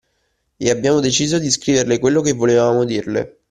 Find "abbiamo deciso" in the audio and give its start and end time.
0.71-1.37